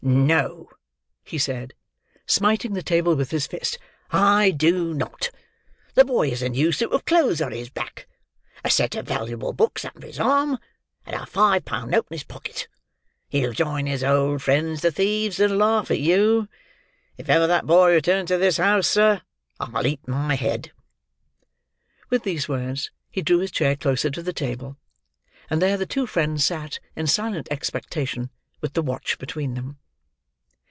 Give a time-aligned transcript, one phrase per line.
[0.03, 0.71] "No,"
[1.23, 1.75] he said,
[2.25, 3.77] smiting the table with his fist,
[4.09, 5.29] "I do not.
[5.93, 8.07] The boy has a new suit of clothes on his back,
[8.65, 10.57] a set of valuable books under his arm,
[11.05, 12.67] and a five pound note in his pocket.
[13.29, 16.49] He'll join his old friends the thieves, and laugh at you.
[17.15, 19.21] If ever that boy returns to this house, sir,
[19.59, 20.71] I'll eat my head."
[22.09, 24.77] With these words he drew his chair closer to the table;
[25.47, 28.31] and there the two friends sat, in silent expectation,
[28.61, 29.77] with the watch between them.